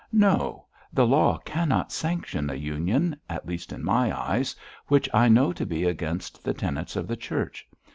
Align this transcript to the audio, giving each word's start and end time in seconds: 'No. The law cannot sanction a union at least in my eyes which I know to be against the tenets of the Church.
'No. 0.11 0.65
The 0.91 1.05
law 1.05 1.37
cannot 1.45 1.91
sanction 1.91 2.49
a 2.49 2.55
union 2.55 3.15
at 3.29 3.45
least 3.45 3.71
in 3.71 3.83
my 3.83 4.11
eyes 4.19 4.55
which 4.87 5.07
I 5.13 5.29
know 5.29 5.53
to 5.53 5.63
be 5.63 5.83
against 5.83 6.43
the 6.43 6.55
tenets 6.55 6.95
of 6.95 7.07
the 7.07 7.15
Church. 7.15 7.67